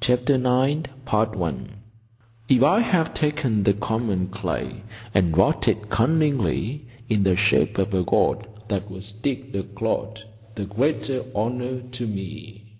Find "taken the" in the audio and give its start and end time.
3.14-3.74